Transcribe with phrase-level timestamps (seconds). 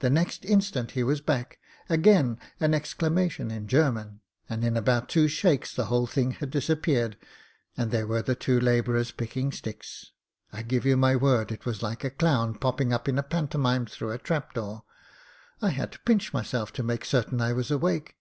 [0.00, 1.58] The next instant he was back,
[1.88, 7.16] again an exclamation in German, and in about two shakes the whole thing had disappeared,
[7.74, 10.12] and there were the two labourers picking sticks.
[10.52, 13.86] I give you my word it was like a clown popping up in a pantomime
[13.86, 14.82] through a trap door;
[15.62, 18.14] I had to pinch myself to make certain I was awake.